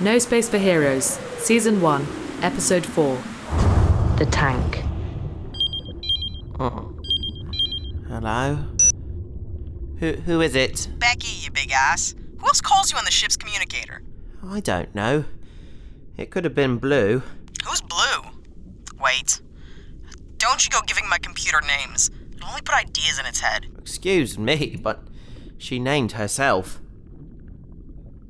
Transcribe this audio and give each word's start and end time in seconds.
No 0.00 0.20
Space 0.20 0.48
for 0.48 0.58
Heroes, 0.58 1.18
Season 1.38 1.80
1, 1.80 2.06
Episode 2.42 2.86
4 2.86 3.16
The 4.16 4.28
Tank. 4.30 4.84
Oh. 6.60 6.94
Hello? 8.06 8.58
Who, 9.98 10.12
who 10.12 10.40
is 10.40 10.54
it? 10.54 10.88
Becky, 10.98 11.44
you 11.44 11.50
big 11.50 11.72
ass. 11.72 12.14
Who 12.38 12.46
else 12.46 12.60
calls 12.60 12.92
you 12.92 12.96
on 12.96 13.04
the 13.06 13.10
ship's 13.10 13.36
communicator? 13.36 14.02
I 14.46 14.60
don't 14.60 14.94
know. 14.94 15.24
It 16.16 16.30
could 16.30 16.44
have 16.44 16.54
been 16.54 16.78
Blue. 16.78 17.24
Who's 17.66 17.80
Blue? 17.80 18.30
Wait. 19.02 19.40
Don't 20.36 20.64
you 20.64 20.70
go 20.70 20.78
giving 20.86 21.08
my 21.08 21.18
computer 21.18 21.60
names. 21.60 22.12
It'll 22.36 22.50
only 22.50 22.62
put 22.62 22.76
ideas 22.76 23.18
in 23.18 23.26
its 23.26 23.40
head. 23.40 23.66
Excuse 23.76 24.38
me, 24.38 24.78
but 24.80 25.02
she 25.58 25.80
named 25.80 26.12
herself. 26.12 26.80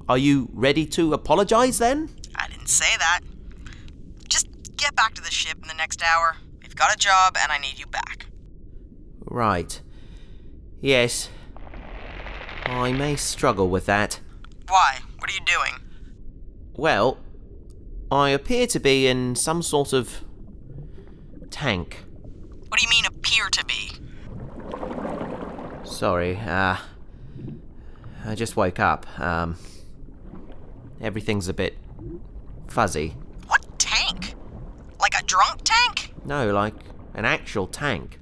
Are 0.09 0.19
you 0.19 0.49
ready 0.55 0.87
to 0.87 1.13
apologize 1.13 1.79
then? 1.79 2.09
I 2.35 2.49
didn't 2.49 2.69
say 2.69 2.97
that. 2.99 3.21
Just 4.27 4.49
get 4.77 4.95
back 4.95 5.13
to 5.15 5.23
the 5.23 5.31
ship 5.31 5.59
in 5.61 5.69
the 5.69 5.75
next 5.75 6.03
hour. 6.03 6.37
We've 6.63 6.75
got 6.75 6.95
a 6.95 6.97
job 6.97 7.37
and 7.41 7.53
I 7.53 7.59
need 7.59 7.79
you 7.79 7.87
back. 7.87 8.27
Right. 9.21 9.81
Yes. 10.81 11.29
I 12.65 12.93
may 12.93 13.17
struggle 13.17 13.69
with 13.69 13.85
that. 13.87 14.21
Why? 14.69 15.01
What 15.19 15.31
are 15.31 15.35
you 15.35 15.41
doing? 15.41 15.75
Well, 16.75 17.19
I 18.11 18.31
appear 18.31 18.67
to 18.69 18.81
be 18.81 19.09
in 19.09 19.35
some 19.35 19.63
sort 19.63 19.93
of 19.93 20.25
tank. 21.51 22.05
What 22.69 22.81
do 22.81 22.85
you 22.85 22.91
mean 22.91 23.05
appear 23.05 23.51
to 23.51 23.65
be? 23.67 23.93
Sorry, 25.85 26.37
uh. 26.37 26.77
I 28.25 28.35
just 28.35 28.57
woke 28.57 28.79
up. 28.79 29.07
Um. 29.19 29.57
Everything's 31.01 31.49
a 31.49 31.55
bit 31.55 31.79
fuzzy. 32.69 33.15
What 33.47 33.79
tank? 33.79 34.35
Like 35.01 35.15
a 35.19 35.25
drunk 35.25 35.61
tank? 35.65 36.13
No, 36.25 36.53
like 36.53 36.75
an 37.15 37.25
actual 37.25 37.67
tank. 37.67 38.19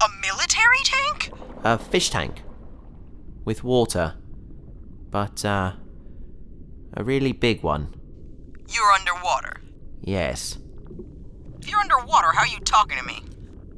A 0.00 0.08
military 0.20 0.78
tank? 0.84 1.32
A 1.64 1.78
fish 1.78 2.10
tank. 2.10 2.42
With 3.44 3.64
water. 3.64 4.14
But, 5.10 5.44
uh. 5.44 5.72
A 6.94 7.04
really 7.04 7.32
big 7.32 7.62
one. 7.62 7.94
You're 8.68 8.92
underwater. 8.92 9.60
Yes. 10.00 10.58
If 11.60 11.68
you're 11.68 11.80
underwater, 11.80 12.32
how 12.32 12.42
are 12.42 12.46
you 12.46 12.60
talking 12.60 12.98
to 12.98 13.04
me? 13.04 13.22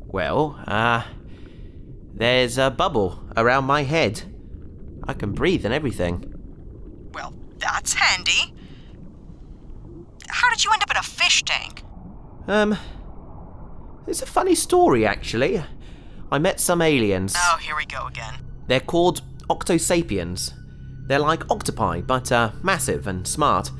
Well, 0.07 0.63
uh. 0.67 1.05
There's 2.15 2.59
a 2.59 2.71
bubble 2.71 3.23
around 3.37 3.65
my 3.65 3.85
head. 3.85 4.23
I 5.07 5.15
can 5.15 5.33
breathe 5.33 5.65
and 5.65 5.73
everything. 5.73 6.35
That's 7.59 7.95
handy. 7.95 8.55
How 10.29 10.49
did 10.51 10.65
you 10.65 10.73
end 10.73 10.83
up 10.83 10.91
in 10.91 10.97
a 10.97 11.03
fish 11.03 11.43
tank? 11.45 11.83
Um. 12.47 12.77
It's 14.07 14.23
a 14.23 14.27
funny 14.27 14.55
story, 14.55 15.05
actually. 15.05 15.63
I 16.33 16.39
met 16.39 16.61
some 16.61 16.81
aliens. 16.81 17.35
Oh, 17.37 17.59
here 17.61 17.77
we 17.77 17.85
go 17.85 18.07
again. 18.07 18.35
They're 18.67 18.81
called 18.81 19.23
Octosapiens. 19.51 20.55
They're 21.07 21.19
like 21.19 21.51
octopi, 21.51 22.01
but 22.01 22.31
uh, 22.33 22.53
massive 22.63 23.07
and 23.07 23.27
smart. 23.27 23.71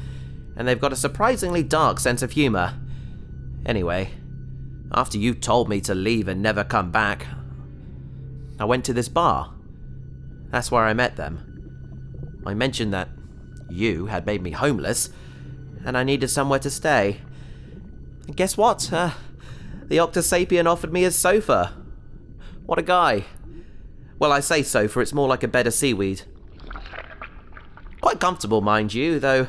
And 0.57 0.67
they've 0.67 0.81
got 0.81 0.93
a 0.93 0.97
surprisingly 0.97 1.63
dark 1.63 2.01
sense 2.01 2.23
of 2.23 2.33
humour. 2.33 2.75
Anyway, 3.65 4.11
after 4.93 5.19
you 5.19 5.35
told 5.35 5.69
me 5.69 5.81
to 5.83 5.95
leave 5.95 6.29
and 6.29 6.43
never 6.43 6.65
come 6.65 6.91
back, 6.91 7.27
I 8.59 8.65
went 8.65 8.85
to 8.87 8.93
this 8.93 9.09
bar. 9.09 9.55
That's 10.51 10.71
where 10.71 10.85
I 10.85 10.95
met 10.95 11.17
them. 11.17 12.43
I 12.47 12.55
mentioned 12.55 12.93
that 12.95 13.09
you 13.69 14.07
had 14.07 14.27
made 14.27 14.43
me 14.43 14.51
homeless, 14.53 15.11
and 15.85 15.97
I 15.97 16.05
needed 16.05 16.29
somewhere 16.29 16.59
to 16.61 16.71
stay. 16.71 17.21
And 18.27 18.37
guess 18.37 18.57
what? 18.57 18.93
Uh, 18.93 19.13
the 19.87 19.97
Octosapien 19.97 20.67
offered 20.67 20.93
me 20.93 21.05
a 21.05 21.11
sofa. 21.11 21.75
What 22.67 22.79
a 22.79 22.83
guy. 22.83 23.25
Well, 24.19 24.33
I 24.33 24.41
say 24.41 24.63
sofa, 24.63 25.01
it's 25.01 25.15
more 25.15 25.29
like 25.29 25.43
a 25.43 25.49
bed 25.49 25.67
of 25.67 25.75
seaweed. 25.75 26.23
Quite 28.01 28.21
comfortable, 28.21 28.61
mind 28.61 28.95
you, 28.95 29.19
though 29.19 29.49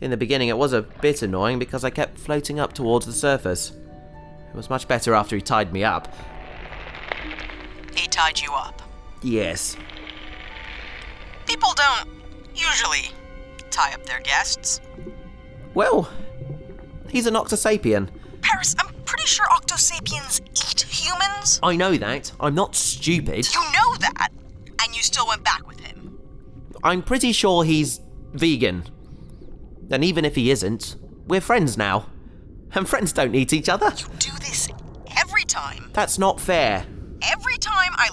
in 0.00 0.10
the 0.10 0.16
beginning 0.16 0.48
it 0.48 0.58
was 0.58 0.72
a 0.72 0.82
bit 0.82 1.22
annoying 1.22 1.58
because 1.58 1.82
I 1.82 1.90
kept 1.90 2.18
floating 2.18 2.60
up 2.60 2.74
towards 2.74 3.06
the 3.06 3.12
surface. 3.12 3.72
It 4.50 4.54
was 4.54 4.68
much 4.68 4.86
better 4.86 5.14
after 5.14 5.34
he 5.34 5.42
tied 5.42 5.72
me 5.72 5.82
up. 5.82 6.14
He 7.96 8.06
tied 8.06 8.38
you 8.38 8.52
up. 8.52 8.82
Yes. 9.22 9.76
People 11.46 11.70
don't 11.74 12.08
usually 12.54 13.10
tie 13.74 13.92
up 13.92 14.06
their 14.06 14.20
guests. 14.20 14.80
Well, 15.74 16.08
he's 17.08 17.26
an 17.26 17.34
Octosapien. 17.34 18.08
Paris, 18.40 18.76
I'm 18.78 18.94
pretty 19.04 19.26
sure 19.26 19.46
Octosapiens 19.52 20.40
eat 20.52 20.82
humans. 20.82 21.58
I 21.62 21.74
know 21.74 21.96
that. 21.96 22.32
I'm 22.38 22.54
not 22.54 22.76
stupid. 22.76 23.52
You 23.52 23.60
know 23.72 23.96
that, 24.00 24.28
and 24.80 24.94
you 24.94 25.02
still 25.02 25.26
went 25.26 25.42
back 25.42 25.66
with 25.66 25.80
him. 25.80 26.18
I'm 26.84 27.02
pretty 27.02 27.32
sure 27.32 27.64
he's 27.64 28.00
vegan. 28.32 28.84
And 29.90 30.04
even 30.04 30.24
if 30.24 30.34
he 30.36 30.50
isn't, 30.50 30.96
we're 31.26 31.40
friends 31.40 31.76
now. 31.76 32.06
And 32.72 32.88
friends 32.88 33.12
don't 33.12 33.34
eat 33.34 33.52
each 33.52 33.68
other. 33.68 33.92
You 33.96 34.06
do 34.18 34.30
this 34.40 34.68
every 35.16 35.44
time. 35.44 35.90
That's 35.92 36.18
not 36.18 36.40
fair. 36.40 36.86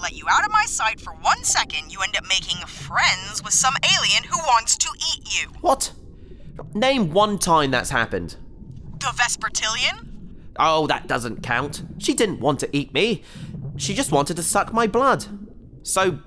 Every 0.02 0.10
time 0.10 0.14
I 0.14 0.14
let 0.14 0.14
you 0.14 0.26
out 0.30 0.44
of 0.44 0.52
my 0.52 0.64
sight 0.66 1.00
for 1.00 1.12
one 1.14 1.42
second, 1.44 1.92
you 1.92 2.00
end 2.02 2.16
up 2.16 2.24
making 2.28 2.58
friends 2.66 3.42
with 3.42 3.52
some 3.52 3.74
alien 3.82 4.24
who 4.24 4.38
wants 4.38 4.76
to 4.78 4.88
eat 4.96 5.40
you. 5.40 5.48
What? 5.60 5.92
Name 6.74 7.12
one 7.12 7.38
time 7.38 7.70
that's 7.70 7.90
happened. 7.90 8.36
The 8.98 9.06
Vespertillion? 9.06 10.08
Oh, 10.58 10.86
that 10.86 11.06
doesn't 11.06 11.42
count. 11.42 11.82
She 11.98 12.14
didn't 12.14 12.40
want 12.40 12.60
to 12.60 12.76
eat 12.76 12.92
me. 12.92 13.22
She 13.76 13.94
just 13.94 14.12
wanted 14.12 14.36
to 14.36 14.42
suck 14.42 14.72
my 14.72 14.86
blood. 14.86 15.24
So, 15.82 16.20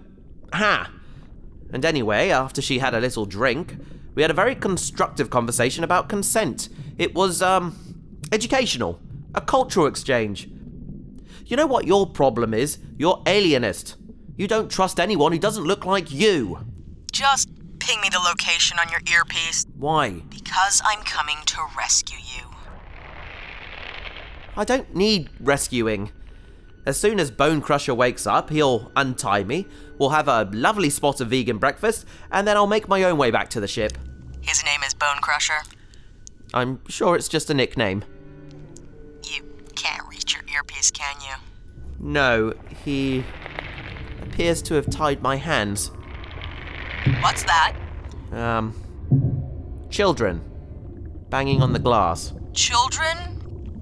ha. 0.54 0.92
And 1.72 1.86
anyway, 1.86 2.30
after 2.30 2.62
she 2.62 2.80
had 2.80 2.94
a 2.94 3.00
little 3.00 3.26
drink, 3.26 3.78
we 4.16 4.22
had 4.22 4.32
a 4.32 4.36
very 4.36 4.56
constructive 4.56 5.30
conversation 5.30 5.84
about 5.84 6.10
consent. 6.10 6.70
It 6.98 7.14
was, 7.14 7.42
um, 7.42 7.76
educational, 8.32 9.00
a 9.34 9.42
cultural 9.42 9.86
exchange. 9.86 10.50
You 11.46 11.56
know 11.56 11.68
what 11.68 11.86
your 11.86 12.08
problem 12.08 12.56
is? 12.56 12.80
You're 12.98 13.22
alienist. 13.28 13.98
You 14.36 14.48
don't 14.48 14.70
trust 14.70 15.00
anyone 15.00 15.32
who 15.32 15.38
doesn't 15.38 15.64
look 15.64 15.86
like 15.86 16.12
you. 16.12 16.60
Just 17.12 17.50
ping 17.78 18.02
me 18.02 18.10
the 18.10 18.20
location 18.20 18.80
on 18.80 18.90
your 18.90 19.02
earpiece. 19.12 19.64
Why? 19.78 20.22
Because 20.30 20.82
I'm 20.84 21.02
coming 21.04 21.38
to 21.46 21.58
rescue 21.78 22.18
you. 22.18 22.48
I 24.58 24.64
don't 24.64 24.96
need 24.96 25.30
rescuing. 25.40 26.12
As 26.86 27.00
soon 27.00 27.20
as 27.20 27.30
Bone 27.30 27.62
Crusher 27.62 27.94
wakes 27.94 28.26
up, 28.26 28.50
he'll 28.50 28.92
untie 28.96 29.44
me, 29.44 29.68
we'll 30.00 30.10
have 30.10 30.28
a 30.28 30.50
lovely 30.52 30.90
spot 30.90 31.22
of 31.22 31.30
vegan 31.30 31.58
breakfast, 31.58 32.06
and 32.32 32.48
then 32.48 32.58
I'll 32.58 32.68
make 32.68 32.88
my 32.88 33.04
own 33.04 33.18
way 33.18 33.32
back 33.32 33.50
to 33.52 33.60
the 33.60 33.68
ship. 33.68 33.98
His 34.42 34.64
name 34.64 34.82
is 34.84 34.94
Bone 34.94 35.18
Crusher. 35.22 35.62
I'm 36.54 36.80
sure 36.88 37.16
it's 37.16 37.28
just 37.28 37.50
a 37.50 37.54
nickname. 37.54 38.04
You 39.24 39.44
can't 39.76 40.08
reach 40.08 40.36
your 40.36 40.44
earpiece, 40.54 40.92
can 40.92 41.15
you? 41.15 41.15
No, 42.06 42.54
he 42.84 43.24
appears 44.22 44.62
to 44.62 44.76
have 44.76 44.88
tied 44.92 45.24
my 45.24 45.38
hands. 45.38 45.90
What's 47.22 47.44
that? 47.46 47.76
Um, 48.32 48.76
children 49.90 50.40
banging 51.32 51.64
on 51.64 51.74
the 51.74 51.80
glass. 51.80 52.32
Children 52.54 53.18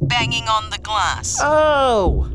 banging 0.04 0.48
on 0.48 0.70
the 0.70 0.78
glass. 0.78 1.38
Oh! 1.42 2.32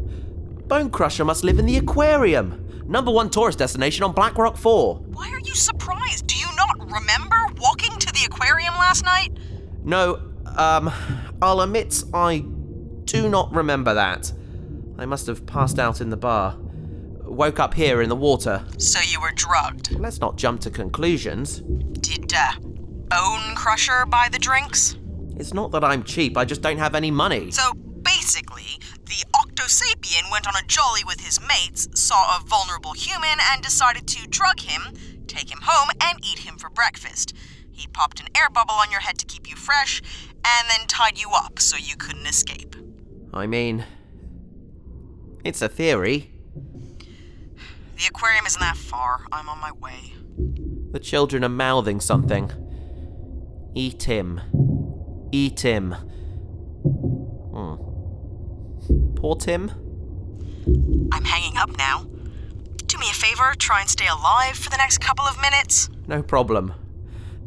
Bone 0.66 0.91
Crusher 0.91 1.25
must 1.25 1.43
live 1.43 1.59
in 1.59 1.65
the 1.65 1.78
aquarium. 1.78 2.82
Number 2.87 3.10
one 3.10 3.31
tourist 3.31 3.59
destination 3.59 4.05
on 4.05 4.12
Blackrock 4.12 4.59
4. 4.59 4.97
Why 4.97 5.31
are 5.31 5.41
you 5.41 5.55
surprised? 5.55 6.26
Do 6.26 6.37
you 6.37 6.49
not 6.55 6.93
remember 6.93 7.37
walking 7.58 7.99
to 7.99 8.12
the 8.12 8.26
aquarium 8.26 8.75
last 8.75 9.06
night? 9.06 9.38
No, 9.82 10.17
um, 10.55 10.93
I'll 11.41 11.62
admit 11.62 12.05
I 12.12 12.44
do 13.05 13.31
not 13.31 13.55
remember 13.55 13.94
that. 13.94 14.32
I 14.99 15.06
must 15.06 15.29
have 15.29 15.47
passed 15.47 15.79
out 15.79 16.00
in 16.00 16.11
the 16.11 16.17
bar. 16.17 16.56
Woke 17.23 17.61
up 17.61 17.75
here 17.75 18.03
in 18.03 18.09
the 18.09 18.17
water. 18.17 18.65
So 18.79 18.99
you 19.00 19.21
were 19.21 19.31
drugged. 19.33 19.93
Let's 19.93 20.21
not 20.21 20.37
jump 20.37 20.61
to 20.62 20.71
conclusions. 20.71 21.61
Did, 22.00 22.33
uh, 22.35 22.53
Bone 22.61 23.55
Crusher 23.55 24.06
buy 24.06 24.29
the 24.31 24.39
drinks? 24.39 24.97
It's 25.37 25.55
not 25.55 25.71
that 25.71 25.85
I'm 25.85 26.03
cheap, 26.03 26.37
I 26.37 26.45
just 26.45 26.62
don't 26.62 26.79
have 26.79 26.97
any 26.97 27.12
money. 27.12 27.53
So 27.53 27.73
basically, 28.03 28.81
the 29.05 29.25
Octosapien 29.35 30.33
went 30.33 30.49
on 30.49 30.56
a 30.56 30.67
jolly 30.67 31.05
with 31.06 31.21
his 31.21 31.41
mates, 31.41 31.89
saw 31.94 32.37
a 32.37 32.44
vulnerable 32.44 32.93
human, 32.93 33.39
and 33.53 33.62
decided 33.62 34.09
to 34.09 34.27
drug 34.27 34.61
him, 34.61 34.94
take 35.29 35.51
him 35.53 35.61
home, 35.62 35.91
and 36.03 36.19
eat 36.25 36.41
him 36.41 36.56
for 36.56 36.71
breakfast. 36.71 37.35
He 37.71 37.87
popped 37.87 38.19
an 38.19 38.27
air 38.37 38.51
bubble 38.51 38.75
on 38.75 38.91
your 38.91 39.01
head 39.01 39.19
to 39.19 39.27
keep 39.27 39.49
you 39.49 39.55
fresh, 39.55 40.03
and 40.44 40.69
then 40.69 40.89
tied 40.89 41.21
you 41.21 41.31
up 41.33 41.61
so 41.61 41.77
you 41.77 41.97
couldn't 41.97 42.27
escape. 42.27 42.75
I 43.33 43.47
mean, 43.47 43.85
it's 45.44 45.62
a 45.62 45.69
theory. 45.69 46.31
The 47.96 48.06
aquarium 48.08 48.46
isn't 48.46 48.61
that 48.61 48.76
far. 48.76 49.26
I'm 49.32 49.49
on 49.49 49.58
my 49.61 49.73
way. 49.73 50.14
The 50.93 51.00
children 51.00 51.44
are 51.44 51.49
mouthing 51.49 52.00
something. 52.00 52.50
Eat 53.75 54.05
him. 54.05 54.40
Eat 55.32 55.61
him. 55.61 55.93
Hmm. 57.52 57.75
Poor 59.17 59.37
Tim. 59.37 59.70
I'm 61.12 61.25
hanging 61.25 61.56
up 61.56 61.76
now. 61.76 62.06
Do 62.87 62.99
me 62.99 63.11
a 63.11 63.14
favor, 63.14 63.55
try 63.58 63.81
and 63.81 63.91
stay 63.91 64.06
alive 64.06 64.56
for 64.56 64.70
the 64.70 64.76
next 64.76 64.99
couple 64.99 65.25
of 65.25 65.41
minutes. 65.41 65.91
No 66.06 66.23
problem. 66.23 66.73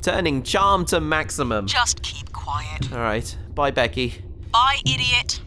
Turning 0.01 0.43
charm 0.43 0.85
to 0.85 0.99
maximum. 0.99 1.67
Just 1.67 2.01
keep 2.01 2.31
quiet. 2.31 2.91
Alright. 2.91 3.37
Bye, 3.55 3.71
Becky. 3.71 4.23
Bye, 4.51 4.79
idiot. 4.85 5.39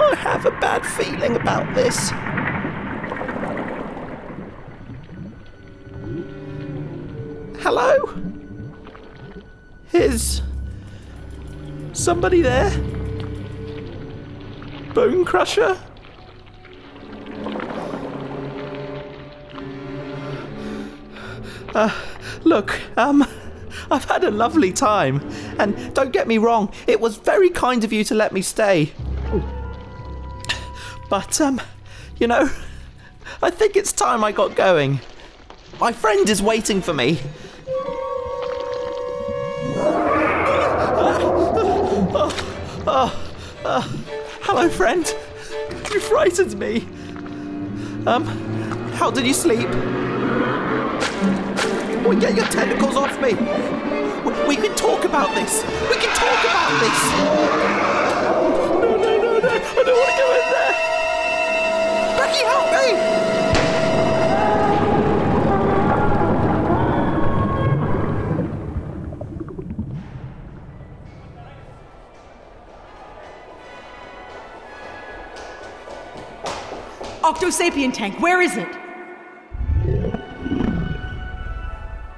I 0.00 0.14
have 0.16 0.46
a 0.46 0.50
bad 0.52 0.84
feeling 0.84 1.36
about 1.36 1.74
this. 1.74 2.10
Hello? 7.62 8.14
Is 9.92 10.42
somebody 11.92 12.40
there? 12.40 12.70
Bone 14.94 15.24
Crusher? 15.24 15.78
Uh, 21.74 21.94
look, 22.44 22.80
um, 22.96 23.24
I've 23.90 24.04
had 24.04 24.24
a 24.24 24.30
lovely 24.30 24.72
time. 24.72 25.20
And 25.58 25.94
don't 25.94 26.12
get 26.12 26.26
me 26.26 26.38
wrong, 26.38 26.72
it 26.86 27.00
was 27.00 27.18
very 27.18 27.50
kind 27.50 27.84
of 27.84 27.92
you 27.92 28.02
to 28.04 28.14
let 28.14 28.32
me 28.32 28.42
stay. 28.42 28.92
But, 31.10 31.40
um, 31.40 31.60
you 32.18 32.26
know, 32.28 32.48
I 33.42 33.50
think 33.50 33.76
it's 33.76 33.92
time 33.92 34.24
I 34.24 34.32
got 34.32 34.54
going. 34.54 35.00
My 35.80 35.92
friend 35.92 36.28
is 36.28 36.40
waiting 36.40 36.80
for 36.80 36.94
me. 36.94 37.18
Oh, 42.12 42.32
oh, 42.86 43.32
oh. 43.64 44.04
Hello, 44.42 44.68
friend. 44.68 45.14
You 45.92 46.00
frightened 46.00 46.56
me. 46.58 46.86
Um, 48.06 48.24
how 48.94 49.10
did 49.10 49.26
you 49.26 49.34
sleep? 49.34 49.68
Well, 52.04 52.18
get 52.18 52.36
your 52.36 52.46
tentacles 52.46 52.96
off 52.96 53.20
me. 53.20 53.34
We, 54.46 54.56
can 54.56 54.74
talk 54.76 55.04
about 55.04 55.34
this. 55.34 55.64
We 55.88 55.96
can 55.96 56.14
talk 56.14 56.44
about 56.44 56.80
this. 56.80 57.12
No, 58.22 58.96
no, 58.96 59.16
no, 59.18 59.38
no. 59.38 59.48
I 59.48 59.82
don't 59.84 59.98
want 59.98 60.10
to 60.10 60.16
go 60.18 60.34
in 60.34 60.52
there. 60.52 60.59
Help 62.44 62.70
me! 62.72 63.20
Octosapien 77.22 77.92
tank, 77.92 78.18
where 78.20 78.40
is 78.40 78.56
it? 78.56 78.68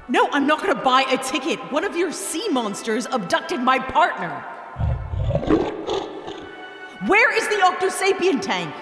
No, 0.09 0.29
I'm 0.31 0.45
not 0.47 0.59
gonna 0.61 0.75
buy 0.75 1.03
a 1.03 1.17
ticket. 1.17 1.59
One 1.71 1.83
of 1.83 1.95
your 1.95 2.11
sea 2.11 2.47
monsters 2.49 3.07
abducted 3.11 3.59
my 3.59 3.79
partner. 3.79 4.29
Where 7.07 7.35
is 7.35 7.47
the 7.47 7.55
Octosapien 7.55 8.41
tank? 8.41 8.73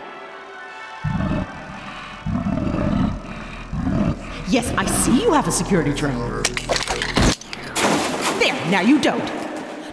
Yes, 4.51 4.69
I 4.75 4.85
see 4.85 5.23
you 5.23 5.31
have 5.31 5.47
a 5.47 5.51
security 5.51 5.93
drone. 5.93 6.43
There, 8.37 8.53
now 8.69 8.81
you 8.81 8.99
don't. 8.99 9.23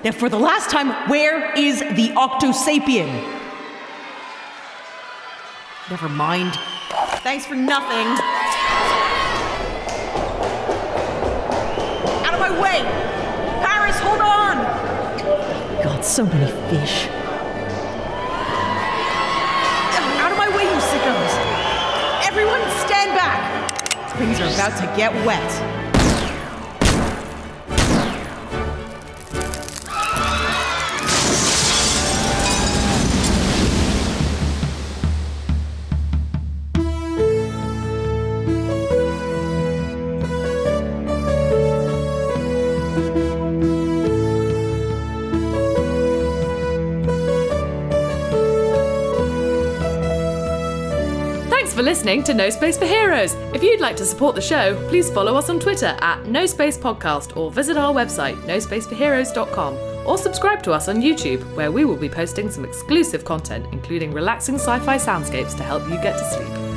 Now, 0.02 0.10
for 0.10 0.28
the 0.28 0.37
last 0.37 0.69
time, 0.69 1.08
where 1.08 1.52
is 1.56 1.78
the 1.78 2.08
Octosapien? 2.16 3.06
Never 5.88 6.08
mind. 6.08 6.55
Thanks 7.22 7.46
for 7.46 7.55
nothing. 7.55 8.08
Out 12.26 12.34
of 12.34 12.40
my 12.40 12.50
way! 12.60 12.82
Paris, 13.62 13.96
hold 14.00 14.20
on! 14.20 14.56
God, 15.84 16.05
so 16.05 16.26
many 16.26 16.50
fish. 16.69 17.06
Out 20.19 20.32
of 20.32 20.37
my 20.37 20.49
way, 20.49 20.64
you 20.64 20.81
sickos! 20.81 22.26
Everyone, 22.26 22.60
stand 22.81 23.14
back! 23.14 23.57
Things 24.19 24.41
are 24.41 24.53
about 24.53 24.76
to 24.81 24.97
get 24.97 25.15
wet. 25.25 25.88
Thanks 51.58 51.75
for 51.75 51.82
listening 51.82 52.22
to 52.22 52.34
No 52.34 52.50
Space 52.50 52.78
for 52.78 52.87
Heroes. 52.87 53.34
If 53.52 53.64
you'd 53.64 53.81
like 53.81 53.96
to 53.96 54.05
support 54.05 54.37
the 54.37 54.40
show, 54.40 54.76
please 54.88 55.10
follow 55.10 55.34
us 55.34 55.50
on 55.50 55.58
Twitter 55.58 55.96
at 56.00 56.25
No 56.25 56.46
Space 56.46 56.78
Podcast 56.78 57.37
or 57.37 57.50
visit 57.50 57.76
our 57.76 57.93
website, 57.93 58.37
nospaceforheroes.com, 58.43 59.75
or 60.06 60.16
subscribe 60.16 60.62
to 60.62 60.72
us 60.72 60.87
on 60.87 61.02
YouTube, 61.02 61.43
where 61.56 61.72
we 61.72 61.84
will 61.84 61.96
be 61.96 62.08
posting 62.08 62.49
some 62.49 62.64
exclusive 62.64 63.25
content, 63.25 63.66
including 63.72 64.12
relaxing 64.12 64.55
sci 64.55 64.78
fi 64.78 64.99
soundscapes 64.99 65.56
to 65.56 65.64
help 65.64 65.82
you 65.88 65.96
get 66.00 66.16
to 66.16 66.25
sleep. 66.31 66.68